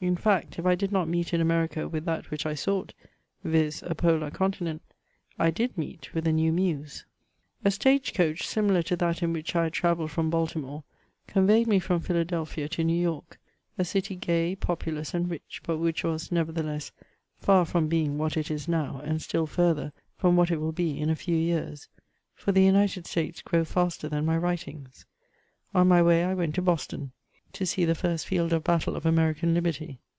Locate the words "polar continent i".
3.94-5.50